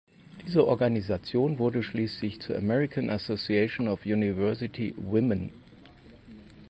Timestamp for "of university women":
3.87-5.51